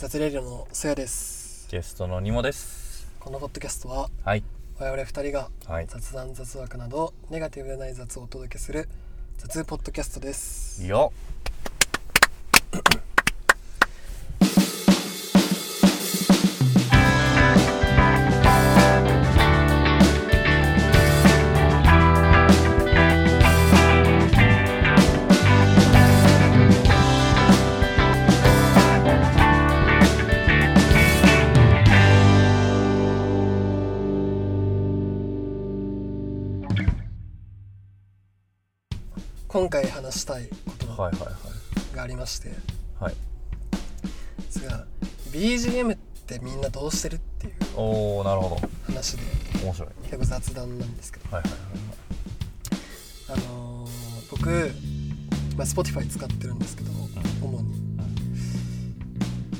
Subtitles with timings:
[0.00, 1.68] 雑レディオのそやです。
[1.70, 3.06] ゲストのニモです。
[3.20, 4.42] このポッドキャストははい。
[4.78, 5.86] 我々二人がはい。
[5.88, 8.88] 雑談雑学などネガティブでない雑をお届けする
[9.36, 10.86] 雑ポッドキャストです。
[10.86, 11.39] よ今
[40.10, 41.30] 話したいことはいはいは
[41.92, 41.96] い。
[41.96, 42.50] がありまして。
[42.98, 43.14] はい。
[43.14, 44.84] ですが
[45.32, 48.68] BGM ってみんなどうしてるっていうおおなるほど。
[48.86, 49.22] 話で。
[49.64, 49.88] 面白い。
[50.02, 51.36] 結構雑談なんですけど。
[51.36, 51.52] はいはい
[53.28, 53.90] あのー
[54.32, 54.48] 僕、
[55.56, 56.90] まあ、Spotify 使ってるんですけど
[57.42, 57.74] 主に。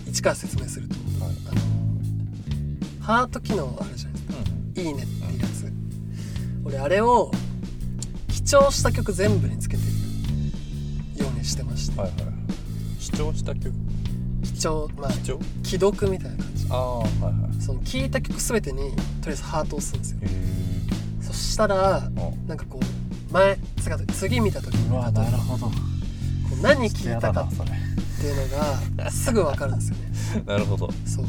[0.09, 1.37] 一から説明すると、はい。
[1.47, 4.35] あのーハート機能あるじゃないですか。
[4.35, 4.42] は
[4.77, 5.73] いいいねっていうやつ。
[6.64, 7.31] 俺あれを
[8.29, 10.00] 記帳した曲全部につけてる
[11.44, 13.02] してまして、はいはい。
[13.02, 13.72] 視聴した曲？
[14.42, 16.66] 記帳まあ視聴既読みたいな感じ。
[16.70, 17.62] ああはいはい。
[17.62, 18.92] その聴いた曲全てにとり
[19.28, 20.18] あえずハートを押すんですよ。
[21.20, 22.11] そしたら
[22.46, 25.66] なんかこう前次次見た時にうわ例えばなるほど。
[25.66, 25.72] こ
[26.58, 27.74] う何聴いたかそれっ
[28.20, 28.58] ていうの
[28.98, 30.44] がすぐ分かるんですよね。
[30.46, 30.91] なるほど。
[31.06, 31.24] そう。
[31.24, 31.27] う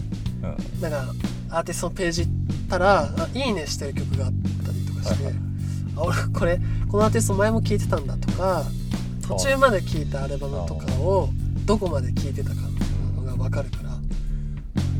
[0.77, 0.81] ん。
[0.81, 1.13] なんか
[1.49, 4.31] アーティストのページ行ったらあいいねしてる曲があっ
[4.65, 5.43] たりとかして、はいはい。
[5.97, 8.63] あ俺これこのアーティスト前も聴いてたんだとか
[9.21, 11.29] 途中まで聴いたアルバムとかを
[11.65, 12.55] どこまで聴いてたか
[13.15, 13.91] のが分かるから。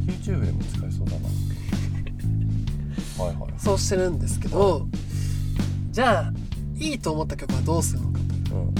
[0.06, 1.28] YouTube でも使えそうだな。
[3.26, 3.54] はいはい。
[3.58, 4.88] そうしてるんですけど
[5.92, 6.34] じゃあ
[6.78, 8.76] いいと思った曲はどうするのかといううん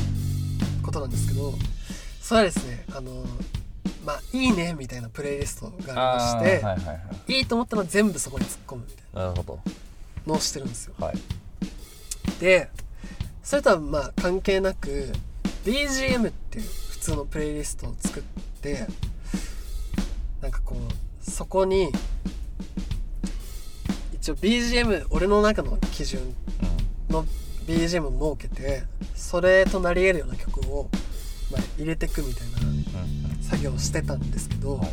[0.82, 1.54] ことなんですけど
[2.22, 3.24] それはですねあの
[4.06, 6.94] まあいいねみたいなプレイリストがありまして、はいはいは
[7.28, 7.34] い。
[7.34, 9.60] いいと思ったのは全部そこに突っ込むみたいなるほど。
[10.26, 10.94] なのをしてるんですよ。
[11.00, 11.18] はい。
[12.40, 12.70] で
[13.44, 15.12] それとはまあ関係なく
[15.66, 18.24] BGM っていう普通のプレイリストを作っ
[18.62, 18.88] て
[20.42, 21.92] なんかこうそこに
[24.14, 26.22] 一応 BGM 俺の中の基準
[27.10, 27.26] うの
[27.68, 28.84] BGM を設けて
[29.16, 30.90] それとなり得るような曲を、
[31.52, 32.58] まあ、入れてくみたいな
[33.42, 34.88] 作業をしてたんですけど、はい。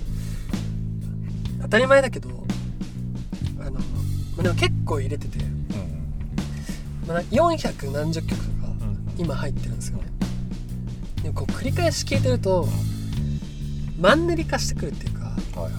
[1.62, 2.28] 当たり前だけど
[3.60, 3.78] あの、ま
[4.38, 5.58] あ、でも結構入れてて、うん
[7.06, 9.14] まあ、400何十曲とかうん。
[9.18, 10.17] 今入ってるんですよね
[11.32, 12.66] こう繰り返し聴いてると
[13.98, 15.26] マンネリ化してくるっていうか
[15.60, 15.72] はいはい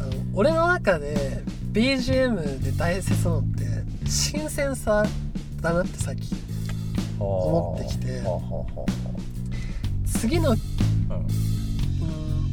[0.00, 1.42] あの俺の中で
[1.72, 3.64] BGM で大切なのって
[4.08, 5.04] 新鮮さ
[5.60, 6.36] だなって最近
[7.18, 8.22] 思ってきて
[10.18, 10.58] 次のうん。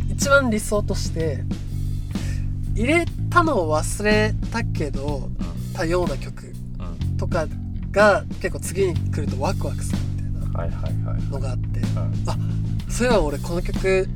[0.10, 1.44] 一番理想として
[2.76, 5.30] 入れたのを忘れたけど
[5.74, 6.54] あたような曲
[7.18, 7.48] とか
[7.92, 9.98] が結構次に来るとワクワクする
[10.54, 11.24] みたいなはいはいはい。
[11.30, 11.80] のがあって。
[11.80, 12.92] うん。
[12.92, 14.08] そういえば俺この曲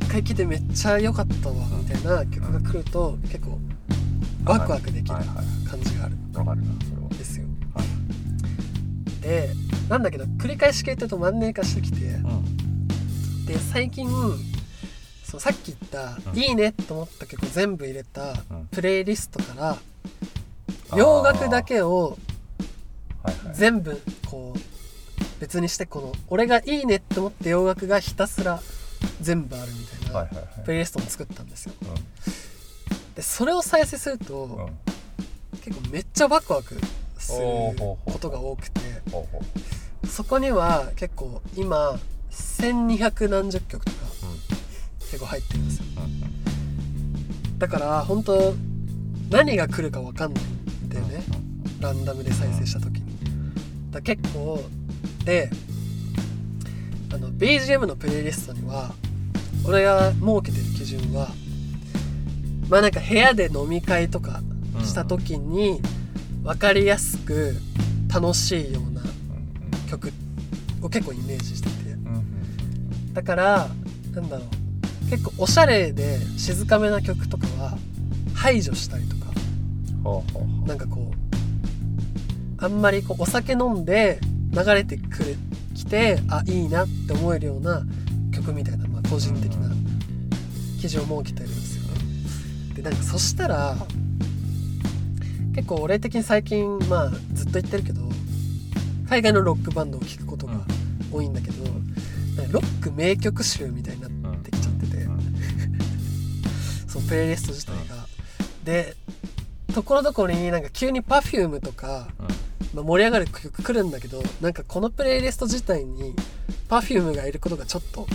[0.00, 3.58] 一回聴いてめっちゃ良かったわみたいな曲が来ると結構
[4.44, 5.16] ワクワクできる
[5.68, 6.16] 感じがある。
[7.16, 7.46] ですよ。
[7.74, 9.22] はい。
[9.22, 9.50] で
[9.88, 13.46] なんだけど繰り返し聴いてるとマンネリ化してきてうん。
[13.46, 14.08] で最近
[15.24, 16.38] そうさっき言った、うん。
[16.38, 18.66] いいねと思った曲を全部入れたうん。
[18.70, 19.78] プレイリストから
[20.96, 22.18] 洋楽だけを
[23.54, 24.58] 全部こう
[25.44, 28.62] 別にしてこの俺がいいねって思った洋楽がひたすら
[29.20, 30.24] 全部あるみたいな
[30.64, 31.74] プレイリストも作ったんですよ。
[31.82, 34.70] うでそれを再生すると、
[35.62, 36.76] 結構めっちゃワクワク
[37.18, 37.38] する
[37.76, 38.80] ことが多くて
[40.08, 41.98] そこには結構今
[42.30, 43.96] 1200何十曲とか
[45.00, 47.58] 結構入ってるんですようん。
[47.58, 48.54] だから本当
[49.28, 51.22] 何が来るか分かんないんだよね。
[51.80, 53.04] ランダムで再生した時に。
[53.90, 54.64] だ結構
[55.24, 55.50] で
[57.12, 58.92] あの BGM のプレイリストには
[59.66, 61.28] 俺が設けてる基準は
[62.68, 64.40] まあなんか部屋で飲み会とか
[64.82, 65.80] した時に
[66.42, 67.54] 分かりやすく
[68.12, 70.12] 楽しいようなうん曲
[70.82, 71.74] を結構イメージしてて。
[73.12, 73.68] だから
[74.12, 75.10] なんだろう。
[75.10, 77.78] 結構おしゃれで静かめな曲とかは
[78.34, 79.24] 排除したりとか。
[80.66, 81.12] なんかこ
[82.60, 84.18] うあんまりこうお酒飲んで
[84.54, 85.36] 流れてくる
[85.74, 87.82] きてあいいなって思えるような
[88.32, 89.74] 曲みたいな、まあ、個人的な
[90.80, 92.74] 記事を設けてるんですよね。
[92.74, 93.76] でなんかそしたら
[95.54, 98.02] 結構俺的に最近まあずっと言ってるけど
[99.08, 100.54] 海外のロックバンドを聴くことが
[101.12, 101.64] 多いんだけど、
[102.50, 104.96] ロック名曲集みたいになってきちゃってて。
[104.96, 105.18] うん。
[106.88, 108.06] そのプレイリスト自体が、
[108.64, 108.96] で
[109.74, 112.08] ところどころになんか急に Perfume とか、
[112.82, 116.14] 盛り上がる曲来るんだけどなんかこのプレイリスト自体に
[116.68, 118.06] Perfume がいることがちょっと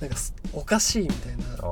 [0.00, 1.44] なんかすおかしいみたいな。
[1.60, 1.64] あ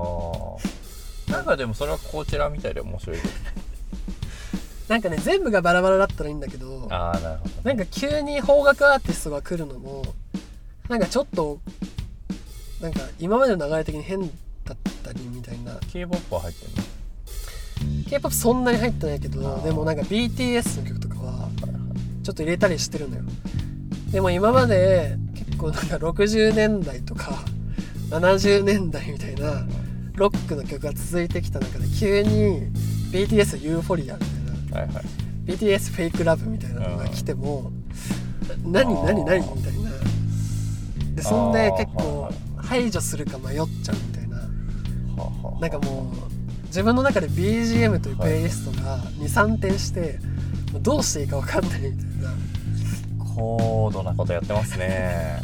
[1.29, 3.19] あなんかでもそれはこちらみたいで面白い
[4.89, 10.03] なんかね全部がバラバラだったらいいんだけどああなるほどなんか急に邦楽アーティストが来るのも
[10.89, 11.61] なんかちょっと
[12.81, 14.21] なんか今までの流れ的に変
[14.65, 15.79] だったりみたいな。
[15.93, 16.71] K-POP は入ってん
[18.01, 19.65] の？K-POP そんなに入ってないけあどー。
[19.65, 21.00] でもなんか BTS の曲
[22.31, 23.23] ちょっと入れたりしてるのよ。
[24.12, 27.43] でも今まで結構なんか60年代とか
[28.11, 29.67] 70年代みたいな
[30.15, 32.71] ロックの曲が続いてきた中で急に
[33.11, 35.05] BTS ユーフォリアみたいなはいはい。
[35.44, 37.73] BTS フェイクラブみたいなのが来ても
[38.65, 39.91] 何何何みたいな。
[41.17, 44.38] でそんで結構はい排除するか迷っちゃうみたいな。
[45.61, 50.21] なんかもう自分の中で BGM というプレイリストが23点して
[50.79, 51.81] どうしていいか分かんない。
[51.81, 52.35] みたいな
[53.35, 55.41] 高度なことやってますね。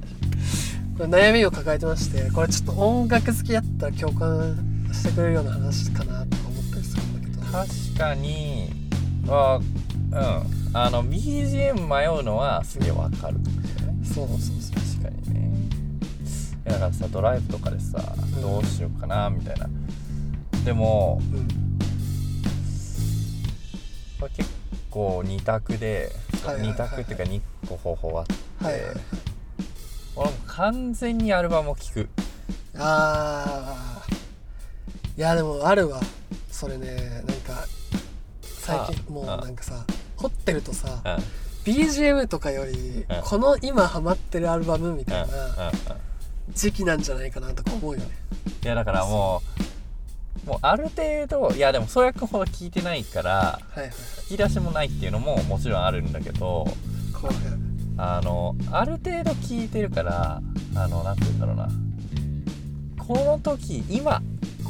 [0.98, 7.52] これ悩みを抱えてましてこれちょっと音楽好きやったら共感してくれるような話かなとか思ったりするんだけど。
[7.52, 7.68] 確
[7.98, 8.70] かに。
[9.28, 9.60] あ
[10.12, 10.54] うん。
[10.76, 13.38] あの BGM 迷うのはすげえわかる。
[14.04, 15.50] そうそうそう確かにね。
[16.64, 18.42] だからさドライブとかでさ、うん。
[18.42, 19.68] どうしようかなみたいな。
[20.64, 21.63] でもうん
[24.24, 24.50] これ結
[24.90, 26.10] 構2択で、
[26.44, 26.68] はいはいはい。
[26.68, 28.84] はい2択っていうか2個方法あって、はいはい。
[28.84, 28.96] はい
[30.16, 32.08] 俺も完全にアルバムを聴く。
[32.78, 34.14] あー。
[35.18, 36.00] いやでもあるわ。
[36.50, 37.66] それねなんか
[38.42, 39.84] 最あ近もうあなんかさ
[40.16, 41.02] 掘ってるとさ
[41.64, 45.72] BGM とかよりうんこの今ハマってるアルバムみたいな
[46.54, 48.06] 時期なんじゃないかなとか思うよね。
[48.62, 49.62] いやだからもう
[50.46, 53.90] もうある程度いやでも宗谷君ほど聞いてないからはいはい。
[54.28, 56.66] き出しもないっていうのももちろんあるんだけど
[57.96, 60.42] あのある程度聞いてるから
[60.74, 61.68] あのなんて言うんだろうな。
[63.06, 64.22] この時今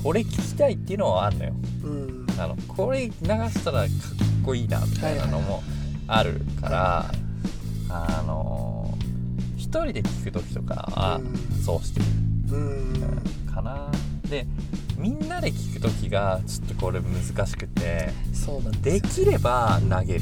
[0.02, 1.52] これ聞きたいっていうのはあるのよ。
[1.84, 2.26] うん。
[2.38, 3.88] あのこれ流したらかっ
[4.44, 5.62] こいいなみたいなのも
[6.08, 7.06] あるから
[7.88, 8.92] あの
[9.56, 11.62] 一人で聞く時とかはうん。
[11.62, 12.06] そうしてる。
[12.50, 13.52] うん。
[13.54, 13.88] かな。
[14.28, 14.46] で
[15.04, 20.20] みんなで聞く時がちょっとこれ難しくてそうなんできれば投げる。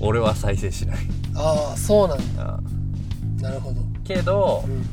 [0.00, 0.98] 俺は再生しない。
[1.34, 2.60] ああそうなんだ。
[2.62, 3.80] うんなるほど。
[4.04, 4.84] けどうん。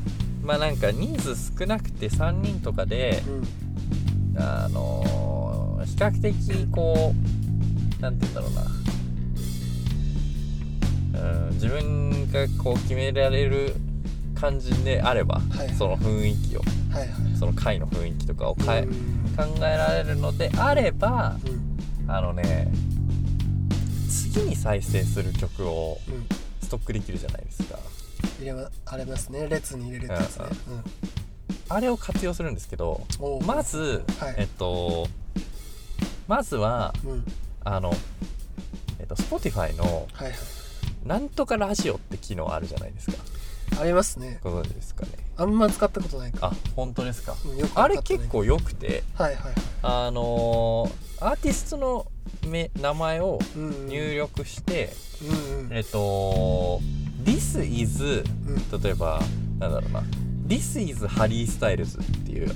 [0.44, 3.22] まあなんか人数少なくて3人とかで
[4.34, 4.42] うん。
[4.42, 7.14] あのー比較的こ
[7.98, 8.48] うなんて言うんだろ
[11.14, 11.46] うな。
[11.46, 13.76] うん自分がこう決められる
[14.34, 15.68] 感じであれば、はい。
[15.74, 16.62] その雰囲気を
[16.94, 17.36] はいはい。
[17.38, 19.36] その回の雰囲気とかを変え、うん。
[19.36, 21.50] 考えられるのであればう
[22.06, 22.10] ん。
[22.10, 22.68] あのね
[24.08, 26.26] 次に再生する曲をうん。
[26.62, 27.78] ストックできるじゃないですか。
[28.38, 29.48] 入れまありますね。
[29.48, 30.46] 列に入れるってやつね。
[31.68, 33.06] あれを活用するんですけど
[33.46, 34.34] まず、はい。
[34.38, 35.06] えっと
[36.26, 37.24] まずはうん。
[37.64, 37.92] あの
[38.98, 40.32] えっと Spotify のはいはい。
[41.04, 43.18] なんとかラジオって機能あるじゃないですか
[43.80, 44.38] ありますね。
[44.42, 45.12] ご存知ですかね。
[45.36, 46.48] あんま使ったことないか。
[46.48, 47.34] あ本当ですか。
[47.44, 49.54] うんよくあれ結構良くてはいはいはい。
[49.82, 52.06] あのーアーティストの
[52.46, 53.38] め名前を
[53.88, 54.90] 入力して、
[55.22, 55.72] うんうん。
[55.72, 56.80] えっと
[57.24, 59.20] 「This is うん」例えば
[59.58, 60.02] なんだろうな
[60.46, 62.52] 「This is ハリー・スタイルズ」っていう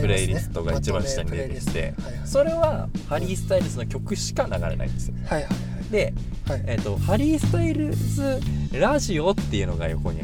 [0.00, 2.02] プレイリストが一番下に出てきてまとめプレイリスト。
[2.02, 2.28] はいはい。
[2.28, 5.14] それはハリー・スタイルズの曲しか流れないんですよ。
[5.26, 5.50] はいはい
[5.90, 6.12] で、
[6.46, 6.60] はい。
[6.60, 8.40] はいえっとハリー・スタイルズ
[8.72, 10.20] ラジオっていうのが横に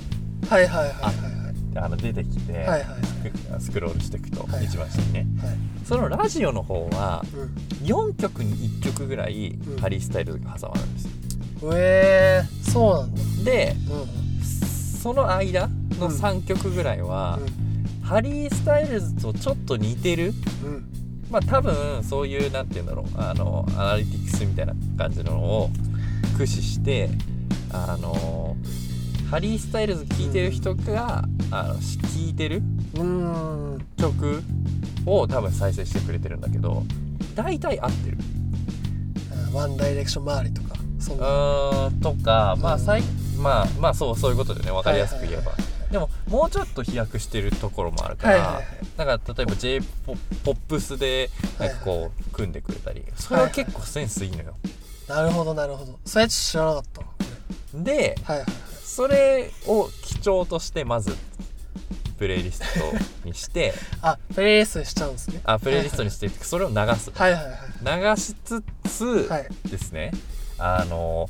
[0.48, 1.10] はいはいはいはいは
[1.50, 1.78] い。
[1.84, 2.84] あの出てきて、はいはい
[3.60, 4.64] スクロールしていくと、はいはい。
[4.66, 5.26] 一番下にね。
[5.40, 5.56] はい。
[5.84, 7.86] そのラジオの方はうん。
[7.86, 9.78] 4曲に1曲ぐらいうん。
[9.78, 11.10] ハリー・スタイルズが挟まるんですよ。
[11.74, 13.22] えー、そうなんだ。
[13.44, 17.38] でうんその間のうん3曲ぐらいは、
[18.02, 20.32] ハリー・スタイルズとちょっと似てる
[20.64, 20.91] うんうん
[21.32, 23.06] まあ多分そういうなんて言うんだろう。
[23.16, 25.70] あのアナリティクスみたいな感じのを
[26.32, 27.08] 駆使して
[27.72, 28.54] あの
[29.30, 32.60] ハリー・スタイルズ聴いてる人が、あのし聴いてる
[33.96, 34.42] 曲
[35.06, 36.82] を多分再生してくれてるんだけど
[37.34, 38.18] 大体合ってる。
[39.54, 42.80] あワンダイレクション周りとかそんうなーんとかまあうん。
[42.80, 43.02] さい
[43.38, 48.64] まあまあそうそういうことでね分かりやすく言えば、はいはいはいはいでももうちょっと飛躍してるところもあるから、はいはいはい。
[48.96, 49.86] なんか例えば j p
[50.46, 54.54] o p スでなんかこう組んでくれたりそれは結構センスいいのよ、
[55.06, 55.98] なるほどなるほど。
[56.06, 57.02] それ知らなかった。
[57.74, 58.46] でれはいはい。
[58.82, 61.16] それを基調としてまずプ
[62.22, 65.40] プレイリストにして あプレイリストにしちゃうんですね。
[65.44, 69.48] あプレイリストにしてそれを流すはいはいはい流しつつはい。
[69.68, 70.12] ですね、
[70.56, 71.28] あの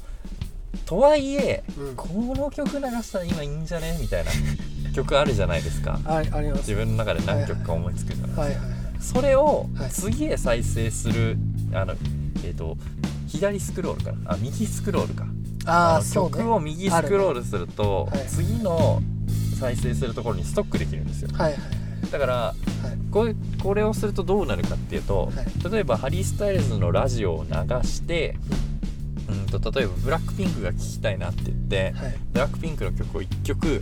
[0.87, 1.97] とはいえ、うん。
[1.97, 3.99] この曲流したら今いいんじゃね？
[4.01, 4.31] みたいな
[4.95, 5.99] 曲あるじゃないですか。
[6.05, 6.61] ああります。
[6.61, 8.75] 自分の中で何曲か思いつくじゃないですか、はいはいはい。
[9.01, 9.91] それをはい。
[9.91, 11.37] 次へ再生する
[11.73, 11.95] あの
[12.45, 12.77] えっ、と
[13.27, 14.33] 左スクロールかな？
[14.33, 15.25] あ右スクロールか。
[15.25, 15.33] の
[15.67, 16.39] ああそうね。
[16.39, 18.25] 曲を右スクロールすると、あるね。
[18.25, 19.03] はい次の
[19.59, 21.29] 再生するところにストックできるんですよ。
[21.35, 21.61] はいはい
[22.11, 22.55] だからはい。
[23.11, 27.53] これこれをするとどうなるかっていうと、は例えばハリー・スタイルズのラジオを流
[27.89, 28.59] して、うん、
[29.61, 32.15] と例えばブラックピンクが聴きたいなって言ってはい。
[32.33, 33.81] ブラックピンクの曲を1曲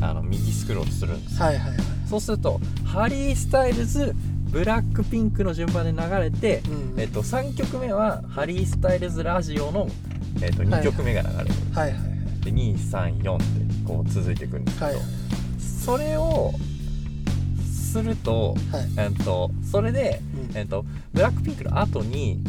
[0.00, 1.78] あの右スクロールするんですはいはいはい。
[2.08, 4.14] そうするとハリー・スタイルズ
[4.50, 9.88] ブラックピンクの順番で流れて、うんえっと、3曲目はハリー・スタイルズラジオの、
[10.40, 13.44] えっと、2曲目が流れる、はいはいで234って
[13.86, 15.04] こう続いていくんですけど、はいはい。
[15.60, 16.52] それを
[17.64, 18.88] すると,、はい。
[18.96, 20.56] えっとそれで、うん。
[20.56, 22.40] えっと、ブラックピンクの後に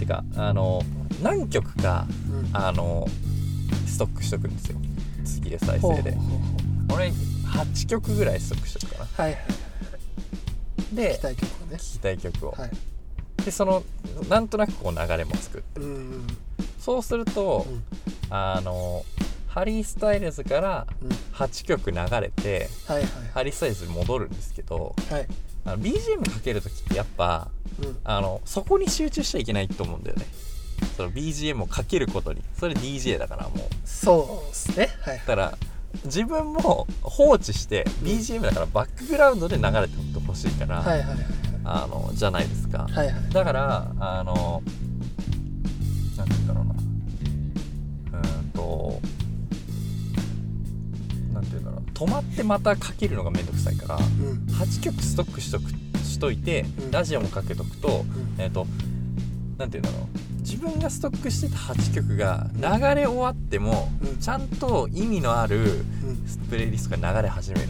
[0.00, 0.82] てかあの
[1.22, 2.38] 何曲かうん。
[2.40, 3.06] うんあの
[3.86, 4.78] ストックしとくんですよ。
[5.24, 6.16] 次へ再生で。
[6.92, 7.12] 俺
[7.46, 9.04] 8曲ぐらいストックしとくかな。
[9.04, 10.96] うはいはい。
[10.96, 11.78] で期待曲をね。
[11.78, 12.70] 聴きたい曲を、はい。
[13.44, 13.82] でその
[14.28, 16.26] なんとなくこう流れも作るうんうん
[16.78, 17.82] そうすると、うん。
[18.30, 19.04] あの
[19.46, 21.08] ハリー・スタイルズからうん。
[21.34, 23.08] 8曲流れてはいはい。
[23.34, 25.26] ハリー・スタイルズに戻るんですけどはい。
[25.66, 27.48] あの BGM かける時ってやっぱ
[27.82, 27.98] うん。
[28.04, 30.24] あのそこに集中しちゃいけないと思うんだよね
[30.96, 32.42] その BGM をかけることに。
[32.58, 33.58] それ DJ だからもう。
[33.84, 34.88] そうですね。
[35.02, 35.18] はい。
[35.18, 35.58] だから
[36.04, 39.88] 自分も放置して BGM だからバックグラウンドで流れて
[40.26, 41.18] ほしいから、はいはいはい
[41.64, 42.88] あのじゃないですか。
[42.90, 43.14] はいはい。
[43.32, 44.62] だからあの
[46.16, 46.74] なんて言うんだろうな。
[48.18, 49.00] うーんと
[51.32, 51.80] なんて言うんだろう。
[51.92, 54.02] 止まってまたかけるのがめんどくさいからうん。
[54.54, 55.70] 8曲ストックしとく
[56.04, 56.90] しといて、うん。
[56.90, 58.04] ラジオもかけとくと
[58.38, 58.42] うん。
[58.42, 58.66] えっ、と
[59.56, 62.62] なんて言うんだろう自分がストックしてた8曲が流
[62.94, 64.18] れ終わっても、うん。
[64.18, 65.86] ちゃんと意味のあるうん。
[66.50, 67.68] プレイリストが流れ始める。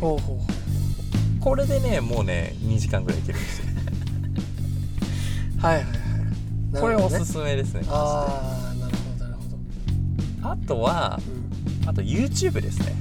[0.00, 0.38] ほうほう。
[0.38, 0.46] ほ
[1.40, 3.38] これでねもうね2時間ぐらいいける。
[3.38, 3.66] んですよ
[5.58, 5.92] うはいはいはい。
[6.72, 7.82] なるこれおすすめですね。
[7.88, 9.42] ああなるほどなるほ
[10.42, 10.50] ど。
[10.50, 11.20] あとは
[11.84, 11.88] うん。
[11.88, 12.96] あと YouTube ですね。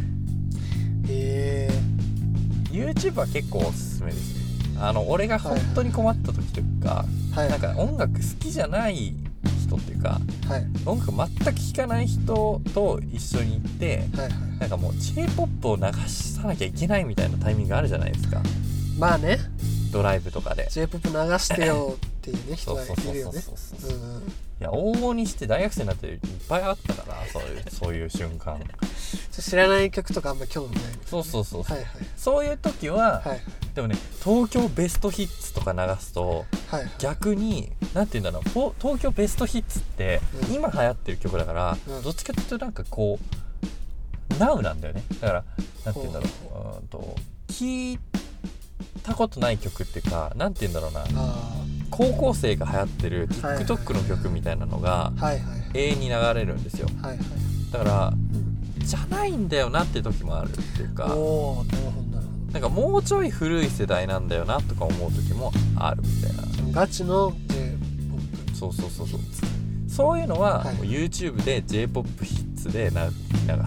[1.09, 1.79] へえ
[2.71, 4.36] YouTube は結構おすすめですね
[4.79, 7.05] あの俺が本当に困った時とか、
[7.35, 7.49] はい。
[7.49, 9.13] なんか音楽好きじゃない
[9.67, 10.65] 人っていうかはい。
[10.85, 14.31] 音楽全く聴かない人と一緒に行ってはいはい。
[14.59, 18.41] なんかもう j p o p を流さなきゃいけないみたいなタイミングあるじゃないですか。
[18.97, 19.39] まあね。
[19.91, 20.67] ドライブとかで。
[20.71, 23.41] J p o p 流してよっていうね人がいるよね
[24.59, 28.59] いや往々にして大学生になっていっぱいあったからそういうそういう瞬間。
[29.31, 30.83] 知らない曲とかあんま興味ない。
[31.05, 32.05] そうそうそうそう、はいはい。
[32.17, 33.41] そういう時は、はい
[33.75, 36.91] でもね東京ベストヒッツとか流すとはいはい。
[36.97, 40.55] 逆に何て言うんだろう東京ベストヒッツって、うん。
[40.55, 42.01] 今流行ってる曲だから、うん。
[42.03, 43.19] どっちかっていうとなんかこ
[44.31, 45.03] う Now なんだよね。
[45.21, 45.43] だから
[45.85, 46.77] 何て言うんだろうう。
[46.77, 47.15] ーんと
[47.49, 47.99] 聞い
[49.03, 51.05] たことない曲っていうか何て言うんだろうな。
[51.15, 51.53] あ
[51.89, 53.55] 高校生が流行ってるはい。
[53.55, 55.11] はい TikTok の曲みたいなのが
[55.73, 56.87] 永遠に流れるんですよ。
[57.01, 57.27] はいはい。
[57.71, 61.07] だからうんじゃないんだよなって時もあるっていうか
[62.53, 66.41] なんかもうちょい古い世代なんだよなとか思う時もあるみたいな。
[66.43, 67.75] どガチの j
[68.49, 69.19] p そうそうそうそう。
[69.89, 73.15] そういうのは、YouTube で j p o p ヒッツでな流す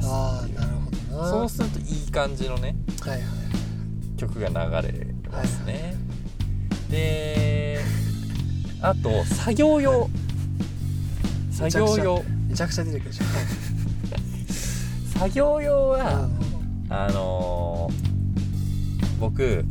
[0.08, 0.68] ああなる
[1.10, 1.30] ほどな。
[1.30, 3.20] そうするといい感じのねはいはい。
[4.16, 5.96] 曲が流れますね、
[6.88, 7.69] で
[8.82, 10.08] あと作業用。
[11.50, 12.22] 作業用。
[12.48, 13.26] めちゃくちゃ出てくるじゃん。
[13.26, 13.44] はい。
[15.18, 16.30] 作業用は、う
[16.88, 18.10] あのー
[19.20, 19.66] 僕んうん。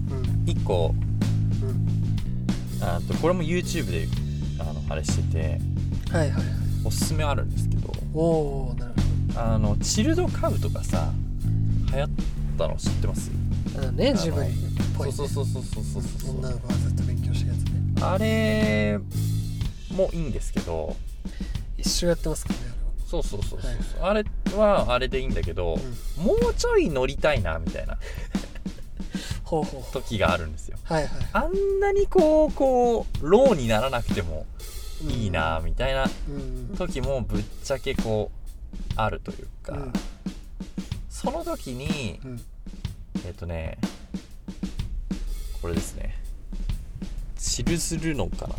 [0.46, 0.94] 1個
[1.62, 2.84] うん。
[2.84, 4.08] あとこれも YouTube で
[4.60, 5.60] あのあれしてて
[6.12, 6.44] はいはいはい。
[6.86, 7.92] おすすめあるんですけど。
[8.14, 8.94] おおなる
[9.34, 11.12] ほあのチルドカウとかさ
[11.94, 12.10] 流行っ
[12.58, 13.30] たの知ってます？
[13.94, 14.52] ねあのジブリっ
[14.98, 17.29] ぽい、ね、そうそうそうそうそうそう女の子がずっと勉強してるやつね
[18.02, 19.00] あれ
[19.92, 20.96] もいいんですけど。
[21.78, 22.66] 一生やってますからね
[23.06, 24.22] そうそうそうそう、はい。
[24.22, 24.26] あれ
[24.56, 25.76] はあれでいいんだけど、
[26.18, 27.98] うん、もうちょい乗りたいなみたいな。
[29.44, 29.92] ほうほう。
[29.92, 30.78] 時があるんですよ。
[30.84, 31.12] はいはい。
[31.34, 34.46] あんなにこうこうローにならなくても
[35.08, 36.76] いいなみたいなうん。
[36.78, 39.94] 時もぶっちゃけこうあるというか、うん。
[41.10, 42.42] その時にうん。
[43.26, 43.80] えっ、とね
[45.62, 46.16] これですね
[47.60, 48.56] チルズルノかな？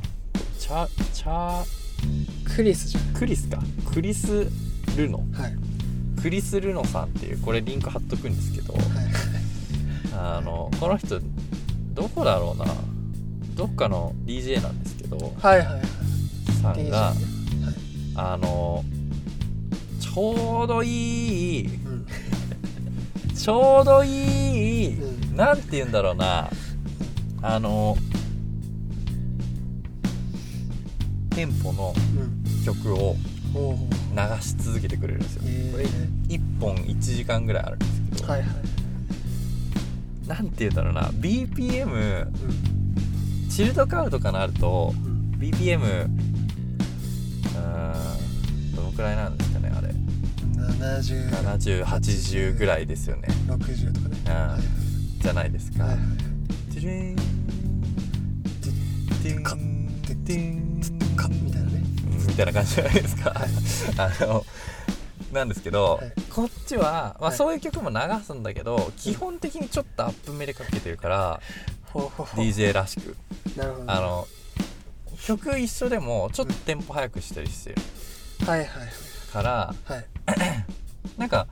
[0.59, 1.64] チャチャ
[2.54, 3.59] クリスじゃクリスか。
[3.95, 4.47] クリス・
[4.95, 5.57] ルノんはい。
[6.21, 8.75] クリス・ルノさんっていうこれリンク貼っとくんですけど。
[8.75, 8.85] はい。
[10.14, 11.19] あのこの人
[11.95, 12.66] どこだろうな？
[13.54, 15.33] どっかの DJ なんですけど。
[15.40, 15.83] はいはいはい。
[16.61, 16.90] さん DJ ね。
[16.90, 17.14] が
[18.16, 18.85] あの
[19.99, 22.07] ちょうどいいうん。
[23.35, 25.37] ちょうどいい、うん。
[25.37, 26.50] なんて言うんだろうな。
[27.40, 27.97] あの
[31.40, 32.64] テンポのうん。
[32.66, 33.16] 曲を
[33.54, 35.85] 流し続けてくれるんですよ、えこれ
[36.37, 40.28] 1本1時間ぐらいあるんですけど、はいはい。
[40.28, 41.09] なんて言うんだろうな。
[41.09, 43.49] BPM うん。
[43.49, 45.38] チルドカウトかなるとうん。
[45.40, 47.97] BPM うー
[48.73, 49.88] んどのくらいなんですかねあれ。
[50.59, 51.30] 7060
[51.87, 53.28] 7080ぐらいですよね。
[53.47, 53.75] とかね。
[54.26, 54.32] うん。
[54.32, 56.75] はいじゃないですか、はいはい。
[56.75, 57.16] ティリン。
[59.23, 59.42] ティン。
[59.42, 59.56] か
[60.26, 60.70] ティン
[61.22, 61.82] かみたいなね。
[62.14, 63.34] うんみたいな感じじゃないですか、
[63.98, 64.46] あの
[65.32, 66.12] なんですけど、はい。
[66.30, 67.36] こっちは、まあ、はい。
[67.36, 71.40] そういう曲も流すんだけど、基本的にちょっとアップめでかけてるから
[71.92, 73.16] DJ らしく。
[73.56, 73.90] なるほど。
[73.90, 74.28] あの
[75.24, 77.76] 曲一緒でもちょっとテンポ速くしたりしてる。
[78.46, 78.68] はいはい
[79.32, 80.06] からはい。
[80.26, 80.66] はい
[81.18, 81.46] なんか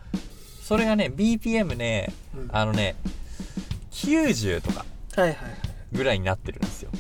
[0.63, 2.49] それがね BPM ねうん。
[2.53, 2.97] あのね
[3.93, 4.85] 90とか
[5.17, 5.37] はいはいはい。
[5.93, 6.91] ぐらいになってるんですよ。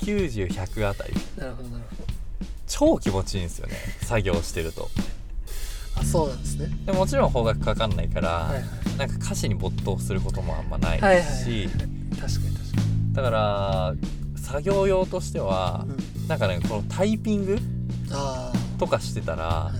[0.00, 1.14] 90100あたり。
[1.36, 2.07] なるほどなるほ
[2.68, 4.82] 超気持ちいいんですよね作業してると。
[4.82, 4.90] ど
[6.00, 6.68] あそうなんですね。
[6.86, 8.64] でもちろん方角かかんないから、はいはい
[8.98, 11.36] なんか歌詞に没頭することもあんまないし、はいはいはい。
[11.38, 11.86] はい確かに
[12.20, 12.82] 確か
[13.12, 13.94] だから
[14.36, 17.58] 作業用としてはに、うん、なんかねこのタイピング
[18.10, 19.72] あとかしてたらは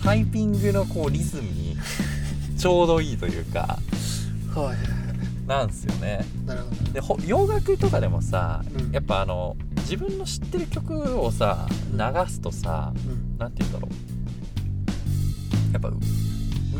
[0.00, 0.02] い。
[0.02, 1.76] タイピングのこうリズムに
[2.58, 3.78] ちょうどいいというか
[4.54, 4.76] あはい。
[5.46, 6.24] なんですよね。
[6.46, 6.92] なるほど。
[6.92, 8.90] でほ洋楽とかでもさ、うん。
[8.92, 9.56] やっぱあの
[9.88, 13.38] 自分の知ってる曲をさ流すとさうん。
[13.38, 15.72] なんて言うんだろう。
[15.72, 15.96] やっぱう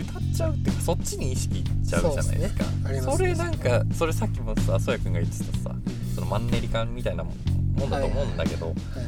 [0.01, 2.65] 歌っちゃうっていうかそっちに意識いっちゃうじゃないですか。
[2.65, 3.01] そね。
[3.01, 3.17] すね。
[3.17, 6.15] それなんかそれさっきもさそやくんが言ってたさうん。
[6.17, 9.07] そのマンネリ感みたいなもんもんだと思うんだけどはいはい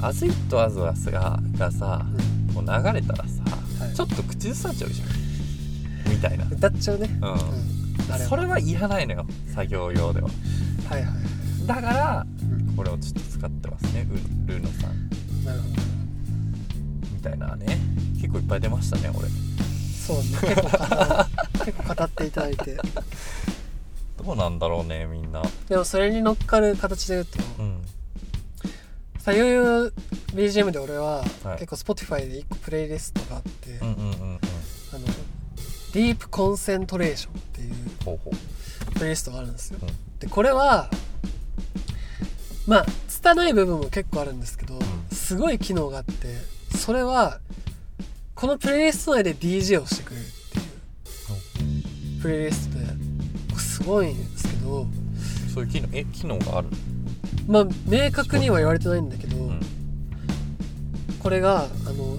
[0.00, 2.06] アズイットアズアスががさ
[2.48, 2.54] うん。
[2.54, 3.42] こう流れたらさ、
[3.84, 3.94] はい。
[3.94, 5.08] ちょっと口ずさんじゃうじゃん。
[6.10, 7.10] みたいな、歌っちゃうね。
[7.20, 8.18] うん。
[8.26, 10.30] それはいらないのよ作業用では。
[10.88, 11.16] はいはい
[11.66, 12.35] だからうん
[12.76, 14.06] これをちょっと使ってますね。
[14.10, 15.08] うルーノさん。
[15.44, 15.74] なるほど。
[17.14, 17.78] みたいなね。
[18.20, 19.28] 結構いっぱい出ましたね俺。
[20.06, 20.22] そうね。
[20.40, 22.76] 結構語結構語っていただいて。
[24.24, 25.42] どうなんだろうねみんな。
[25.68, 27.38] でもそれに乗っかる形で言うと。
[27.58, 27.80] うん。
[29.18, 29.92] さゆゆ
[30.34, 31.58] BGM で俺ははい。
[31.58, 34.38] 結構 Spotify で1個プレイリストがあって、うんうんうんうん。
[34.92, 35.06] あの
[35.92, 37.76] ディープコンセントレーションっていう。
[38.94, 39.88] プレイリストがあるんですよ、うん。
[40.18, 40.90] でこれは
[42.66, 44.80] まあ拙い部分も結構あるんですけど、ん。
[45.12, 46.12] すごい機能があって
[46.76, 47.38] それは
[48.34, 52.22] このプレイリスト内で DJ をしてくれるっていう。
[52.22, 52.86] プレイリストで
[53.58, 54.86] すごいんですけど。
[55.54, 56.68] そういう機能え機能がある
[57.48, 59.60] まあ明確には言われてないんだけど、うん。
[61.22, 62.18] これがあの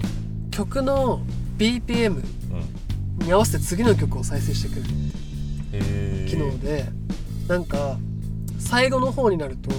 [0.50, 1.22] 曲の
[1.58, 2.24] BPM
[3.20, 3.26] うん。
[3.26, 4.88] に合わせて次の曲を再生してくれる
[5.74, 6.86] へえ機能で、
[7.48, 7.98] なんか
[8.60, 9.70] 最後の方になると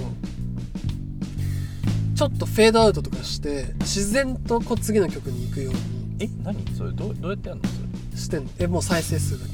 [2.19, 5.73] ちょっとフェードアウトとかして自然とこう次の曲に行くよう
[6.19, 6.53] え何？
[6.75, 7.85] それどうどうやってやるのそれ？
[8.11, 8.49] にしてんの。
[8.59, 9.53] えもう再生するだけ。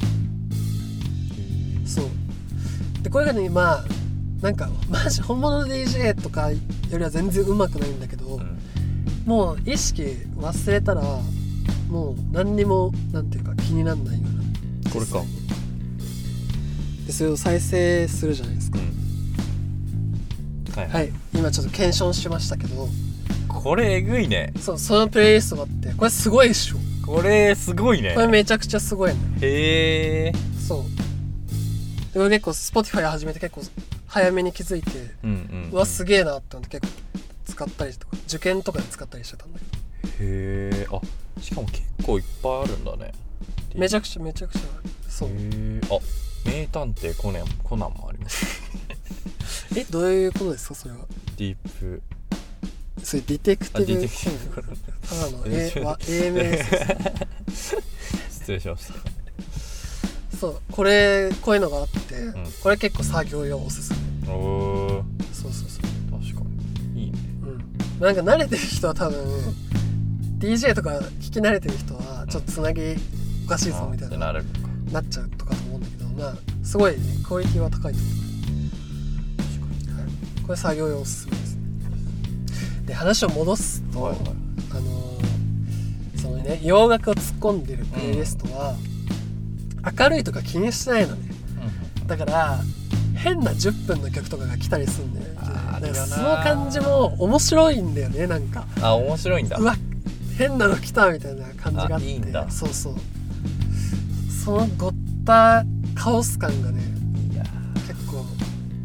[1.88, 2.06] そう。
[3.04, 3.86] でこれがねまあ
[4.42, 6.58] なんかマジ本物の DJ とかよ
[6.92, 8.58] りは全然うまくないんだけど、うん。
[9.28, 10.02] もう意識
[10.36, 11.04] 忘れたら
[11.88, 14.32] もう何にもなんていうか気にならないよう
[14.86, 14.92] な。
[14.92, 15.22] これか。
[17.06, 18.86] でそれを再生するじゃないですか、うん。
[20.82, 22.88] はい、はい今ちょっと検証しましたけど。
[23.48, 24.54] これえぐいね。
[24.60, 25.94] そうそのプレイリストがあって。
[25.94, 26.78] これすごいでしょ。
[27.06, 28.14] これすごいね。
[28.14, 30.34] これめちゃくちゃすごいのへえ。
[30.68, 32.14] そう。
[32.14, 33.62] でも結構 Spotify 始めて結構
[34.08, 34.90] 早めに気づいて
[35.24, 37.00] うんうんうわすげえなって思って結構
[37.46, 39.72] 使ったりとか受験とかで使ったりしてたんだけど。
[40.24, 40.88] へえ。
[40.92, 43.12] あしかも結構いっぱいあるんだね。
[43.76, 44.62] めちゃくちゃめちゃくちゃ。
[45.10, 45.30] そう。
[45.30, 45.82] へえ。
[45.90, 46.00] あ
[46.50, 48.62] 名探偵コナンコナンもあります。
[49.76, 51.00] えどういうことですかそれは？
[51.36, 52.02] ディープ。
[53.04, 56.64] それディテクティブテクティブただのえ A は A 名で
[57.54, 57.78] す。
[58.30, 58.94] 失礼しました
[60.38, 62.34] そうこれこういうのがあって、ん。
[62.64, 63.94] これ結構作業用おすす
[64.26, 64.34] め。
[64.34, 66.20] おおそうそうそう。
[66.20, 66.42] 確か
[66.94, 67.06] に。
[67.06, 67.20] いいね。
[67.44, 68.00] うん。
[68.00, 69.18] なんか慣れてる人は多分
[70.40, 72.96] DJ とか聞き慣れてる人はちょっとつなぎ
[73.46, 74.76] おかしいぞみたいなってなるのか。
[74.92, 78.25] なっちゃうとかと思うんだけどまあすごいねクオリティは高いと思う、はい、
[80.46, 81.56] これ作業用おすすめです。
[81.56, 81.62] ね
[82.86, 84.26] で話を戻すと、にはいはい。
[84.72, 88.76] あのーそのね洋楽を突っ込んでるプレイリストは、
[90.00, 91.32] 明るいとか気にしてないのね。
[92.08, 92.60] だから
[93.16, 98.66] 変な10分の曲とかが来たりするんだよねその感じも面白いんだよねなんか。
[98.82, 99.58] あ面白いんだ。
[99.58, 99.76] うわ
[100.38, 101.96] 変なの来たみたいな感じがあって。
[101.96, 102.50] あいいんだ。
[102.52, 102.96] そうそう。
[104.30, 104.94] そのごっ
[105.26, 106.84] たカオス感がね
[107.88, 108.24] 結構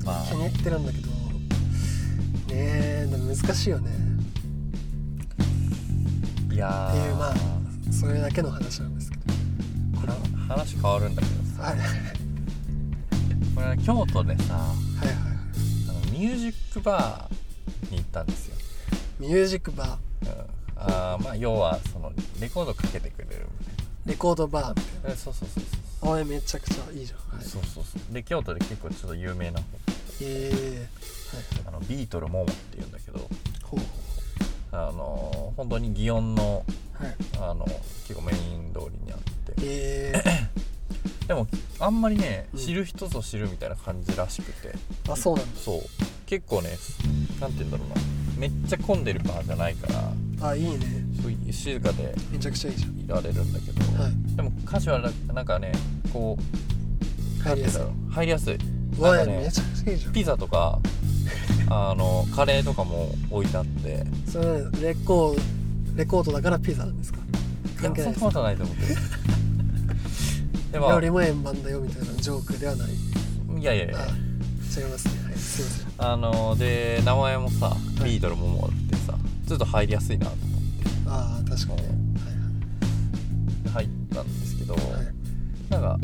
[0.06, 1.09] ま気に入ってるんだけど
[2.50, 3.90] ねえでも難しいよね。
[6.50, 6.90] あいやー。
[6.90, 7.34] っていうまあ
[7.92, 9.22] それだけの話なんですけど。
[10.06, 10.16] は
[10.48, 11.62] 話変わるんだけどさ。
[11.62, 11.78] はい。
[11.78, 11.88] はい
[13.54, 15.16] これ京都でさはいはい
[15.88, 18.56] あのミュージックバーに行ったんですよ、
[19.18, 20.26] ミュージックバー。
[20.26, 20.30] うん、
[20.76, 22.10] あーまあ要はその
[22.40, 23.74] レコードかけてくれるみたい
[24.06, 25.10] レコードバーみたいな。
[25.10, 25.64] えそうそうそう
[26.00, 26.10] そう。
[26.10, 28.14] なあれめちゃくちゃいいじゃん、はい、そうそうそう。
[28.14, 29.60] で京都で結構ちょっと有名な
[30.22, 30.88] ええはい
[31.66, 33.28] あのビートルモモっていうんだけど。
[34.72, 36.64] あの本当に祇園の
[37.40, 37.64] あの
[38.06, 39.54] 結構メイン通りにあって。
[39.62, 40.22] え。
[41.26, 41.46] でも
[41.78, 42.60] あんまりねうん。
[42.60, 45.60] 知る人ぞ知るみたいな感じらしくて、ー、あそうなんだ。
[45.60, 45.80] そう。
[46.26, 46.70] 結構ね
[47.40, 47.94] なんて言うんだろうな。
[48.38, 49.92] めっちゃ混んでるバーじゃないか
[50.40, 50.48] ら。
[50.48, 50.78] あいいね。
[51.20, 52.90] そういう静かでめちゃくちゃいいじゃん。
[52.92, 54.36] いられるんだけど、はい。
[54.36, 55.72] でも歌詞はななんかね
[56.12, 58.12] こう入りやすいなんて言うんだろう。
[58.12, 58.58] 入りやすい。
[59.00, 60.12] なんかねめちゃくちゃいいじゃん。
[60.12, 60.78] ピザとか
[61.70, 64.04] あのカレーとかも置いてあって。
[64.30, 65.40] それレコー
[65.96, 67.18] レコードだからピザなんですか？
[67.80, 68.20] 関係ないです。
[68.20, 68.96] そんなことないと思ってる。
[70.72, 72.90] でも料理も円盤だよみたいなジョークではない。
[73.60, 73.98] いやいやいや。
[73.98, 74.06] あ
[74.80, 75.24] 違いますね。
[75.24, 75.86] はいすいません。
[75.98, 78.04] あので名前もさい。
[78.04, 79.14] ビートルモモってさ
[79.46, 80.90] ちょっと入りやすいなと思って。
[81.08, 81.82] ああ確かに。
[81.82, 81.88] ね
[83.72, 85.04] 入ったんですけど、はいはいはい。
[85.70, 85.98] なんか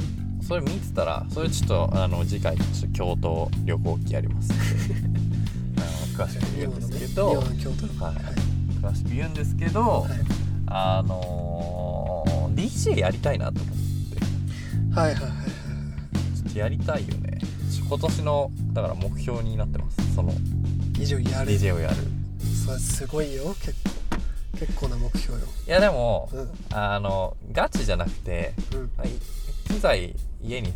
[0.47, 4.53] それ見てたらそれちょっとあの次回ちょっと京都旅行記やります
[5.77, 8.15] あの詳しく言うんですけど、今の京都のはい。
[8.15, 8.25] はい。
[8.83, 10.11] 詳しく言うんですけど、はい。
[10.69, 14.95] あのー DJ やりたいなと思って。
[14.99, 15.47] はいはいはいはい。
[16.39, 17.39] ちょっとやりたいよね。
[17.89, 20.15] 今年のだから目標になってます。
[20.15, 20.33] その
[20.99, 21.51] 以上やる。
[21.51, 21.97] DJ をやる。
[22.65, 23.55] それすごいよ。
[23.61, 23.91] 結構
[24.59, 25.47] 結構な目標よ。
[25.67, 26.49] いやでもうん。
[26.71, 28.91] あのガチじゃなくてうん
[29.69, 30.73] 機材家に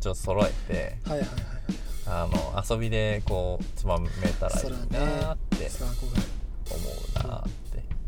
[0.00, 1.38] ちょっと揃えてはいはいはい
[2.06, 5.70] あの遊びでこうつまめたらいいなーって
[6.70, 6.90] 思
[7.24, 7.54] うなーって。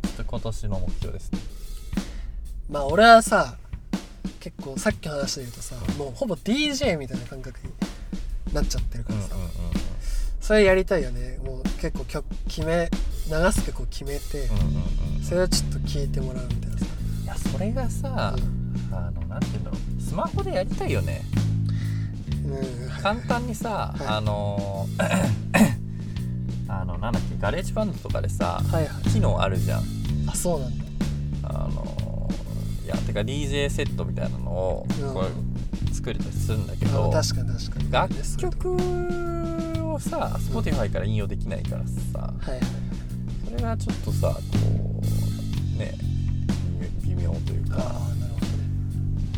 [0.03, 1.39] ちょっと今年の目標ですね。
[2.71, 3.57] まあ俺はさ
[4.41, 9.53] 結構さっきの話で言うとさもうほぼ DJ みたいな感覚になっちゃってるからさ、うんうんうん。
[10.41, 11.39] それやりたいよね。
[11.45, 12.89] もう結構曲決め
[13.29, 16.87] 流す曲を決めて、うんうんうんそれをちょっと聞いてもらうみたいなさ、
[17.25, 18.37] いやそれがさ、
[18.93, 19.81] あのなんて言うんだろう。
[19.81, 19.86] ス
[20.17, 21.23] マホでやりたいよね。
[22.47, 23.03] うん。
[23.03, 24.07] 簡単にさ、はい。
[24.09, 24.87] あの
[26.69, 29.03] あのなんだっけ GarageBand とかでさはいはい。
[29.11, 29.83] 機能あるじゃん。
[30.27, 30.85] あそうなんだ。
[31.45, 32.29] あの
[32.85, 35.15] いやてか DJ セットみたいなのをうん。
[35.15, 37.91] こう作れたりするんだけあど、確かに確かに。
[37.93, 38.75] 楽曲
[39.95, 42.61] をさ Spotify から引用できないからさはいはい。
[43.49, 44.41] それがちょっとさこ
[45.75, 45.95] うね
[47.05, 47.77] 微妙というか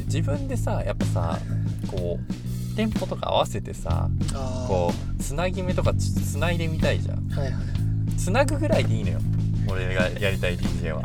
[0.09, 1.41] 自分でさやっぱさはいはい
[1.89, 4.09] こうテンポとか合わせてさ
[4.67, 7.29] こうつなぎ目とかつつないでみたいじゃん。
[7.31, 8.17] はいはい。
[8.17, 9.21] つなぐぐらいでいいのよ。
[9.69, 11.03] 俺がやりたい DJ は。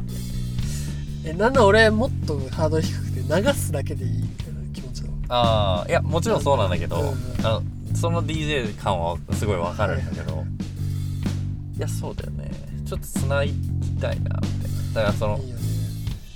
[1.26, 4.12] えなんだ俺もっとハードル低くて流すだけでいい。
[4.22, 5.16] みたいな気持ちなの。
[5.30, 7.16] ああいやもちろんそうなんだけど、うんうん。
[7.46, 7.64] あの
[7.96, 10.44] その DJ 感はすごいわかるんだけど、
[11.78, 12.52] いやそうだよね。
[12.86, 13.54] ちょっとつなぎ
[14.00, 15.53] たいなみたいなだからそのいい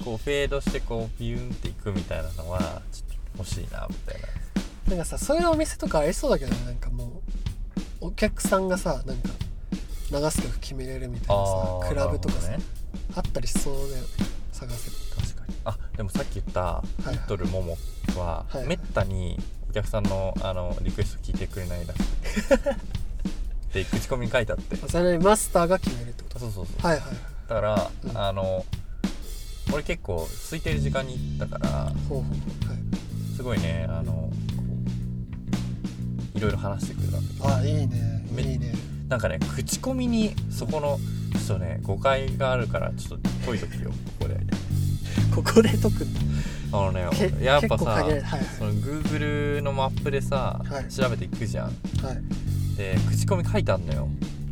[0.08, 4.28] こうフェードしてこうビューンっていくみたいなのはちょっと欲しいなみたいな。
[4.88, 7.22] なんかさそういうお店とかありそうだけどねなんかも
[8.02, 9.30] うお客さんがさなんか
[10.10, 12.60] 流す曲決めれるみたいなさクラブとかさ、ね。
[13.18, 14.08] あったりしそうだよね
[14.54, 15.22] 探せば。
[15.22, 15.56] 確かに。
[15.66, 17.78] あでもさっき言ったリトルモモ
[18.16, 18.68] ははいはい。
[18.68, 19.38] めったに
[19.70, 22.00] お客さんのあのリクエスト聞いてくれないらし
[22.48, 22.58] く
[23.74, 24.78] てで口コミに書いてあって。
[24.82, 26.40] あそれにマスターが決めるってこと？
[26.40, 26.88] そうそうそう。
[26.88, 27.18] はいはいはい。
[27.50, 28.18] だから、うん。
[28.18, 28.66] あの
[29.74, 32.30] 俺結構空いてる時間に行ったからほうほうほ
[32.66, 33.36] うはい。
[33.36, 34.30] すごいねあのこ
[36.36, 37.20] ういろいろ話してくれた。
[37.20, 38.74] んだけどあいいねめいいね。
[39.08, 41.00] なんかね口コミにそこの
[41.34, 44.38] ちょっとね誤解があるからちょっと解いとくよここで。
[45.34, 46.20] ここで解くんだ。
[46.74, 48.42] あのねけやっぱさ結構限られはい。
[48.58, 50.92] その Google のマップでさ、はい。
[50.92, 51.66] 調べていくじゃん。
[51.68, 52.18] はいはい。
[52.76, 54.08] で口コミ書いてあんのよ。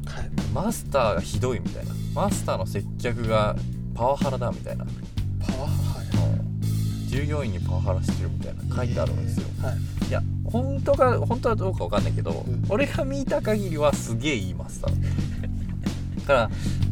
[0.05, 0.29] はい。
[0.53, 1.91] マスターがひどいみたいな。
[2.13, 3.55] マスターの接客が
[3.95, 4.85] パワハラだみたいな。
[4.85, 6.05] パワーはい
[7.07, 8.75] 従業員にパワハラしてるみたいな。
[8.75, 9.45] 書いてあるんですよ。
[9.59, 9.77] えーはい。
[10.09, 12.65] いや本当か本当はどうかわかんないけど、ん。
[12.69, 14.91] 俺が見た限りはすげえいいマスター
[16.17, 16.49] だから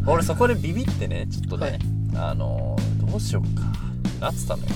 [0.08, 1.80] 俺そこでビビってねちょっとね、はい。
[2.16, 3.64] あのーどうしようか
[4.08, 4.70] ってなってたのよ。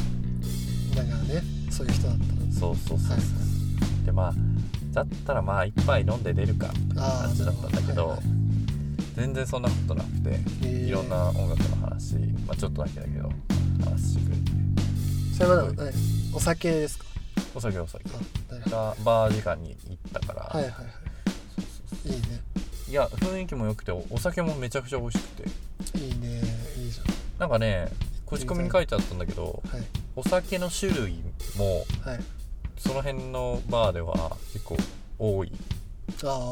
[0.96, 2.52] だからねそういう人だったの。
[2.52, 4.06] そうそうそうそう、はい。
[4.06, 4.34] でまあ
[4.94, 8.37] だったらまあ一杯飲んで出るかって感じだったんだけど、はいはい
[9.18, 13.32] 全然そんなことなくて、いろんな音楽の話、まあ、ちょっとだけだけど
[13.84, 14.44] 話してくれて。
[15.36, 15.92] それは
[16.36, 17.06] お酒ですか？
[17.56, 18.04] お酒お酒。
[18.70, 22.10] がバー時間に行ったから、はいはいはい。
[22.10, 22.42] いいね。
[22.88, 25.98] いや雰囲気も良くておお酒もめちゃくちゃ美味しくて。
[25.98, 26.42] いいね。
[26.78, 27.00] いいじ
[27.40, 27.88] なんかね
[28.28, 29.88] 口コミに書いてあったんだけどゃんはい。
[30.16, 31.24] お酒の種類
[31.58, 32.20] もはい。
[32.78, 34.78] その辺のバーでは結構
[35.18, 35.52] 多い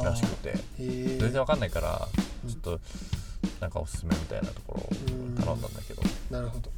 [0.03, 0.55] らしくて。
[0.79, 2.79] 全然わかんないからうんちょっと
[3.59, 4.89] なんかおすすめみたいなところを
[5.43, 6.01] 頼んだんだけど。
[6.31, 6.71] なるほど。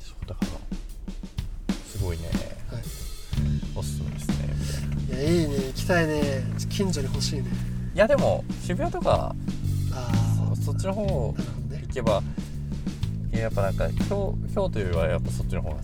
[0.00, 2.24] そうだからすごいね。
[2.70, 2.82] はい。
[3.74, 4.34] おすすめですね
[4.96, 5.22] みたいな。
[5.22, 5.56] いやいいね。
[5.56, 6.44] 行きたいね。
[6.68, 7.46] 近所に欲しいね。
[7.94, 9.34] いやでも渋谷とか
[9.92, 10.12] あ
[10.56, 11.34] そそっちの方行
[11.92, 12.22] けば
[13.32, 15.76] いややっぱなんか京京都よりはやっぱそっちの方が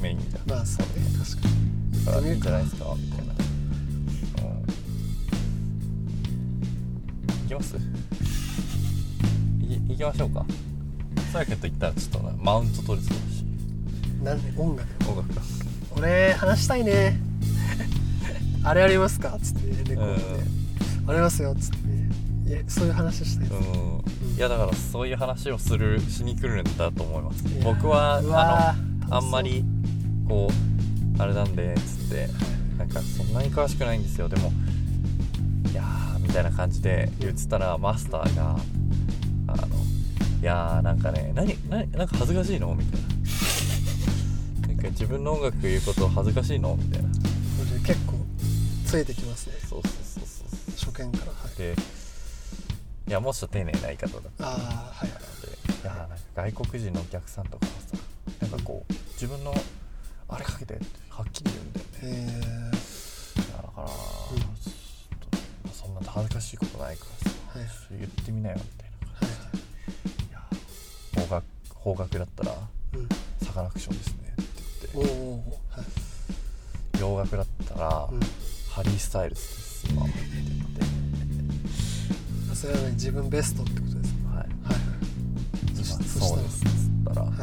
[0.00, 0.50] メインじゃん。
[0.50, 0.92] まあそうね。
[1.18, 1.54] 確かに。
[2.04, 3.38] だからいいんじゃないいですかみたいな、うん、
[7.42, 7.76] 行きます？
[7.76, 7.78] い
[9.96, 10.44] 行きましょうか。
[11.32, 13.44] さやけと言ったらちょっとなマウント取りそうだし。
[14.22, 15.42] なんで音楽音楽が
[15.96, 17.20] 俺話したいね。
[18.64, 19.36] あれありますか？
[19.36, 20.42] っつってレコードで
[21.08, 21.76] ありますよっつって。
[21.88, 22.10] ね
[22.46, 23.60] いやそういう話したいです。
[23.62, 24.36] うん。
[24.36, 27.44] いやだからそういう話をするしに来るんだと思います。
[27.62, 28.74] 僕はあ
[29.08, 29.64] のあんまり
[30.28, 30.48] こ
[31.18, 32.28] うあれなんでつって
[32.78, 34.28] なんかそんなに詳しくないんですよ。
[34.28, 34.52] でも
[35.70, 38.56] いやーみたいな感じで言ってたらマスターが
[39.46, 39.66] あの
[40.44, 42.74] いやーなんかね何何なんか恥ずかしいの？
[42.74, 43.08] みたいな。
[44.68, 46.76] なんか自分の音楽言うこと恥ずかしいの？
[46.76, 47.08] みたいな。
[47.62, 48.12] 俺結構
[48.84, 49.54] ついてきますね。
[49.66, 50.92] そうそうそうそう。
[50.92, 51.32] 初見から。
[51.32, 51.56] はい。
[51.56, 51.74] で
[53.08, 55.08] いやもうちょっと丁寧な言い方だああはい。
[55.08, 55.50] なのでい
[55.82, 57.96] やーなんか外国人のお客さんとかはさ
[58.42, 59.54] なんかこう自分の
[60.28, 61.90] あれかけてってはっきり言うんだよね。
[62.02, 67.66] えいやだから、ちょっとそんな恥ずかしいことないからさ、はい。
[67.66, 69.63] ちょっと言ってみなよみたいな感じで、
[71.14, 71.42] 方角
[71.74, 72.54] 方角だったら
[73.42, 74.34] サカナクションですね。
[74.86, 75.84] ってお言っおはい
[76.96, 78.20] て洋楽だったら、うん。
[78.70, 80.14] ハリー・スタイルズです今って
[82.50, 84.14] あそれはね自分ベストってことです。
[84.14, 85.76] か言って、はい、はい。
[85.76, 86.64] そしそうです。
[86.64, 87.34] っつったら、はい。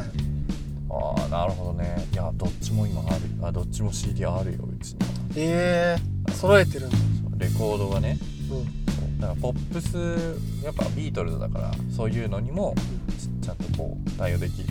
[0.90, 2.06] ああなるほどね。
[2.12, 3.20] いやどっちも今ある。
[3.42, 5.06] あどっちも CD あるようちには。
[5.36, 6.96] ええー、揃えてるんだ。
[7.38, 8.18] レコードがね。
[8.50, 9.20] うん。
[9.20, 12.74] だからポップスやっぱビートルズだからそういうのにも
[13.10, 13.11] ち
[13.42, 14.68] ちゃんとこう対応できるっ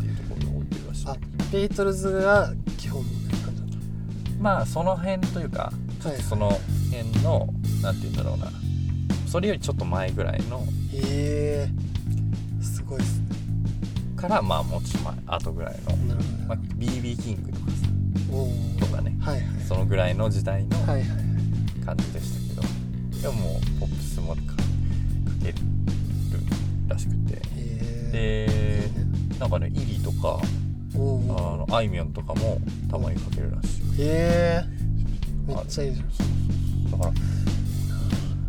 [0.00, 1.16] ていうところに置いてるらしいあ
[1.52, 5.72] ビートルズが基本みたいなまあその辺というか
[6.06, 6.22] はい。
[6.22, 6.50] その
[6.90, 7.48] 辺の
[7.82, 8.50] なんて言うんだろうな。
[9.26, 13.26] それよりちょっと前ぐらいのええー、すごいっすね。
[14.16, 16.14] からまあもうちょっと前後ぐらいの、ね、
[16.46, 19.16] まあ、BB キングとかさとかね。
[19.20, 19.44] はいはい。
[19.66, 21.84] そのぐらいの時代のはいはいはい。
[21.84, 22.66] 感じでしたけ
[23.16, 24.52] ど、でももうポップスもかか
[25.42, 25.58] ける
[26.88, 27.42] らしくて。
[27.55, 27.55] え
[28.16, 28.88] で
[29.38, 30.40] なんかねイリとか
[30.94, 32.58] あおのあいみょんとかも
[32.90, 33.82] たまにかけるらしい。
[33.98, 35.52] ええ。
[35.52, 36.90] ー、めっちゃいいじゃん。
[36.92, 37.12] だから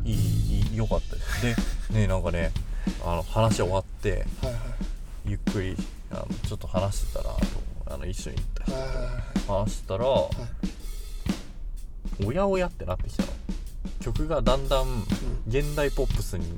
[0.06, 1.92] いいいい良かったです。
[1.92, 2.52] でねなんかね
[3.06, 4.26] あの話終わってはいはい。
[5.26, 5.76] ゆっくり
[6.12, 7.42] あのちょっと話してたらと
[7.88, 8.64] あの一緒に行った
[9.42, 10.30] 人話してたら、は
[12.22, 12.26] い。
[12.26, 13.30] おやおやってなってきたの。
[14.00, 15.04] 曲がだんだん
[15.50, 16.54] 現代ポップスに流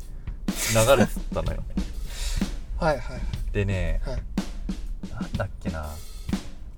[0.95, 1.57] れてったのよ。
[1.57, 1.89] はい
[2.79, 3.21] はいはい。
[3.51, 4.21] でねはい。
[5.11, 5.89] なんだっけな。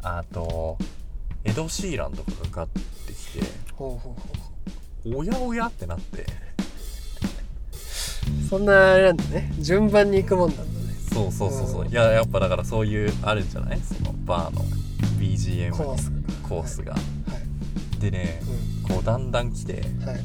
[0.04, 0.78] あと
[1.44, 4.30] エド・シーランとかがかかってきてほうほうほ
[5.10, 6.24] うほおやおやってなって。
[6.24, 6.26] う
[8.50, 9.52] そんなあれなんだね。
[9.60, 10.96] 順番に行くもんなんだね。
[11.14, 11.86] そうそうそうそう。
[11.86, 11.90] うん。
[11.90, 13.80] いややっぱだからそういうあるんじゃない？
[13.80, 14.62] そのバーの
[15.20, 16.50] BGM のコースが。
[16.50, 18.00] コースが、はい。
[18.00, 18.42] でね
[18.86, 20.20] うこうだんだん来てんはい。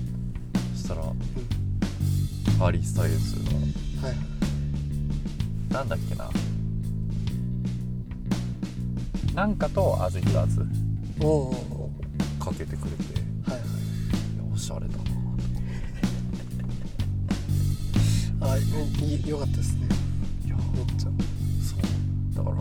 [0.74, 2.58] そしたらうん。
[2.58, 3.44] ハリー・スタイルズの
[4.02, 4.16] はいはい
[5.70, 6.30] なんだっけな。
[9.34, 10.64] なんかとアズ・イターズ
[11.20, 11.90] おお
[12.40, 13.02] おかけてくれて。
[13.44, 13.68] ーはいはい。
[14.54, 15.02] おしゃれだな。
[18.52, 18.60] あい
[19.16, 19.86] いよかったですね。
[20.46, 20.56] いや。
[20.56, 21.10] めっちゃ。
[21.62, 21.80] そう。
[22.34, 22.56] だから。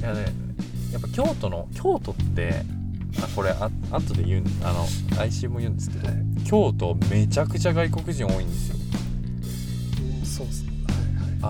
[0.00, 0.06] い。
[0.14, 0.32] やね
[0.92, 2.62] やっぱ京都の京都って
[3.20, 6.16] あこれあ後で言うあの来週も言うんですけど、はい。
[6.44, 8.76] 京都めちゃくちゃ外国人多いんですよ。
[10.20, 10.75] うんそうっすね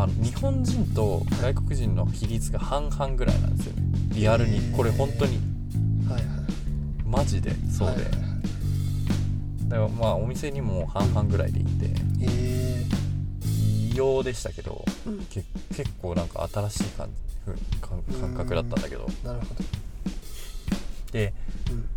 [0.02, 3.82] あの日本人と外国人の比率が半々ぐらいなんですよね。
[4.12, 4.60] リアルに。
[4.76, 5.38] これ本当に。
[6.08, 6.26] はいはい。
[6.26, 6.36] はい
[7.04, 7.52] マジで？
[7.70, 9.68] そうで、はいはいはい。
[9.68, 11.90] だからまあお店にも半々ぐらいで行って。
[12.22, 12.84] え
[13.92, 15.24] 異様でしたけどー、うん。
[15.26, 17.08] け結構なんか新しい感
[17.44, 19.06] ふ感感覚だったんだけど。
[19.24, 19.64] なるほど。
[21.12, 21.32] で
[21.70, 21.88] うん。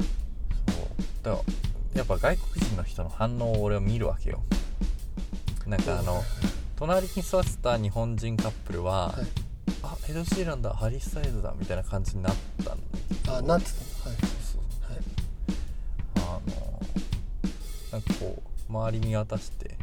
[0.68, 1.24] そう。
[1.24, 1.54] だから
[1.96, 4.44] やっぱ外国人の人の反応を俺は見るわけよ。
[5.66, 6.24] なんかあの
[6.80, 9.26] 隣に座ってた日本人カップルは、はい。
[9.84, 12.78] あエド・シーランだハリー・スタイルズだみたいな感じになったん
[13.26, 13.38] だ。
[13.38, 13.74] あなんてた
[14.10, 14.16] の。
[14.46, 15.04] そうはいはい。
[16.16, 16.82] あの
[17.92, 19.76] なんかこう周り見渡して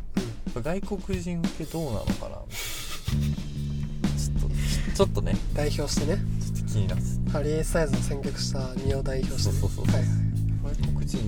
[0.55, 0.63] うん。
[0.63, 2.15] 外国人受けどうなのかな？
[2.15, 4.49] みたいなちょっ
[4.91, 5.37] とちょっとね。
[5.53, 6.17] 代表してね。
[6.17, 7.31] ちょっと気になって。
[7.31, 10.77] ハリー・スタイルズを選曲した身を代表して、ね、そうそうそうはいはい。
[10.81, 11.19] 外国人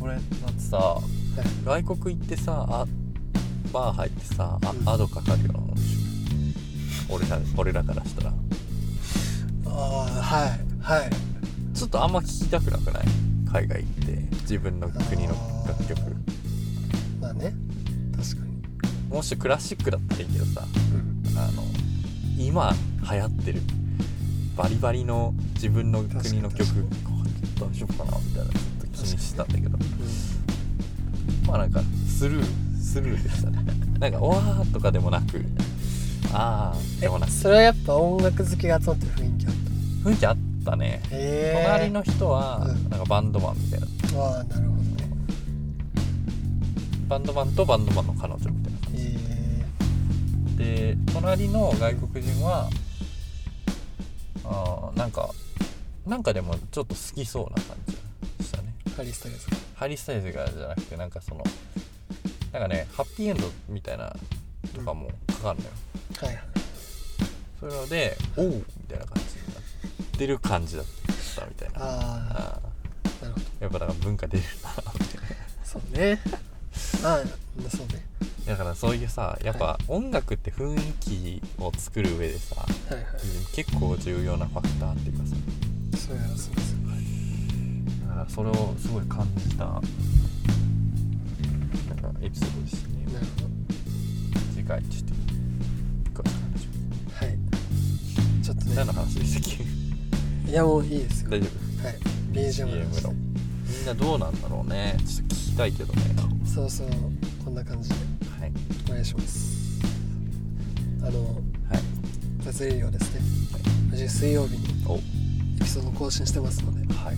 [0.00, 0.22] これだっ
[0.54, 0.98] てさ
[1.64, 2.84] 外国行ってさあ
[3.66, 4.88] バー入ってさあ、うん。
[4.88, 5.50] アドかかるよ。
[5.50, 8.32] うなもんでしょ俺ら俺らからしたら。
[9.66, 9.74] ああ
[10.22, 10.50] はい
[10.82, 11.10] はい。
[11.74, 13.04] ちょっとあんま聞きたくなくない？
[13.52, 15.34] 海外行って自分の国の
[15.66, 16.00] 楽曲。
[17.20, 17.52] まあね。
[18.16, 20.64] 確かに、もしクラシックだったらいいけどさ。
[20.92, 21.62] うん、あの
[22.38, 22.74] 今
[23.10, 23.60] 流行ってる
[24.56, 26.66] バリバリの自分の国の曲
[27.60, 28.18] 大丈夫かな？
[28.18, 29.78] みたいなちょっと気にしてたんだけど。
[31.46, 32.44] まあなんかスルー
[32.96, 33.58] スルーでしたね
[34.00, 35.44] なんか「わー」とかでもなく
[36.32, 37.28] 「あー」でもなく。
[37.28, 39.54] えそれはやっぱ音楽好きが集まってる雰囲気あっ
[40.04, 41.02] 雰囲気あったね。
[41.10, 42.88] 隣の人はうん。
[42.88, 43.86] なんかバンドマンみたいな。
[44.22, 44.82] ああなるほど。
[44.82, 45.10] ね
[47.08, 48.78] バンドマンとバンドマンの彼女みたいな。
[48.98, 52.70] へで隣の外国人は
[54.44, 55.28] あーなんか
[56.06, 57.94] なんかでもちょっと好きそうな感じ
[58.38, 58.74] でしたね。
[58.86, 61.44] えハリー・スタイルズハリー・スタイルズがじゃなくてなんかその
[62.58, 64.16] なんかねハッピーエンドみたいな
[64.74, 65.70] とかもかかるのよ、
[66.20, 66.42] はいはい。
[67.60, 69.64] そういうので「おう!」みたいな感じになっ
[70.18, 70.86] てる感じだっ
[71.36, 71.74] たみたいな。
[71.80, 72.60] ああ
[73.20, 73.46] あなるほど。
[73.60, 74.80] ーやっぱだから文化出るなって。
[75.64, 76.18] そうね。
[77.04, 78.06] ああそうね。
[78.46, 83.04] だからそういうさやっぱ音楽って雰囲気を作る上でさはいはい。
[83.52, 85.36] 結構重要なファクターっていうかさ。
[86.06, 86.78] それはそうですよ
[88.08, 89.82] だからそれをすごい感じた
[92.22, 92.94] エピソードでしたね。
[93.12, 93.48] なるほど。
[94.54, 98.70] 次回ちょっと詳しく話しまはいちょっとね。
[98.70, 99.66] す何の話でしたっ
[100.44, 101.30] けいやもういいですよ。
[101.30, 101.46] 大丈
[101.84, 101.94] はい。
[102.32, 103.00] BGM の話。
[103.00, 104.96] BGM のみんなどうなんだろうね。
[105.06, 106.00] ちょっと聞きたいけどね。
[106.46, 106.88] そうそう。
[107.44, 107.94] こんな感じで。
[108.40, 108.52] はい
[108.88, 109.80] お願いします。
[111.02, 111.80] あのはい。
[112.40, 113.20] 雑レディオですね。
[113.90, 114.96] 毎週水曜日にお。
[114.96, 115.00] エ
[115.60, 116.92] ピソード更新してますので。
[116.94, 117.16] はい。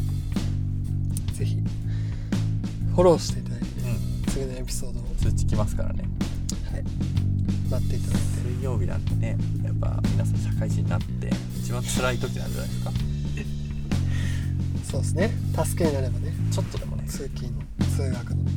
[1.34, 1.56] ぜひ。
[2.94, 3.47] フォローして
[4.38, 6.04] 次のエピソードを、通知来ますからね。
[6.70, 6.84] はい、
[7.68, 8.28] 待っていただいて。
[8.58, 12.92] 水曜日なんてねやっぱ皆さん社会人になって一番辛い時なんじゃないですか？
[14.84, 15.30] そうですね。
[15.64, 16.32] 助けになればね。
[16.52, 17.04] ちょっとでもね。
[17.08, 17.52] 通勤
[17.96, 18.36] 通学の。
[18.36, 18.52] ね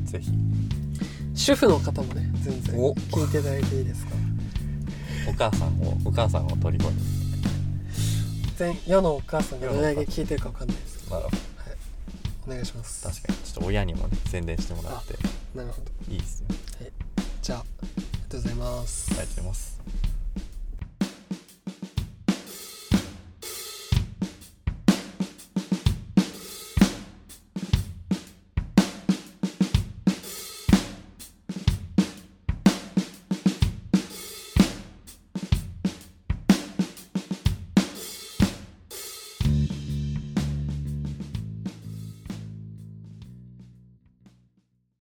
[0.00, 0.06] うん。
[0.06, 0.30] ぜひ。
[1.34, 2.94] 主婦の方もね全然お。
[2.94, 4.12] 聞いていただいていいですか？
[5.28, 6.96] お母さんをお母さんを虜に。
[8.56, 10.98] 全世のお母さんがどれだけ聞いてるかわかんないです。
[11.04, 11.36] けど、なるほど。
[11.36, 11.47] はい、
[12.48, 13.06] お願いします。
[13.06, 13.38] 確かに。
[13.38, 15.14] ちょっと親にもね宣伝してもらって
[15.54, 16.12] なるほど。
[16.12, 16.46] いいですよ。
[17.42, 19.10] じゃあありがとうございます。
[19.10, 19.77] ありがとうございます